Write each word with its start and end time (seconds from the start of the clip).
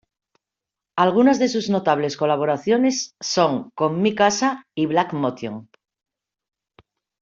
Algunas 1.03 1.37
de 1.37 1.47
sus 1.47 1.69
notables 1.69 2.17
colaboraciones 2.17 3.13
son 3.19 3.69
con 3.75 4.01
Mi 4.01 4.15
Casa 4.15 4.65
y 4.73 4.87
Black 4.87 5.13
Motion. 5.13 5.69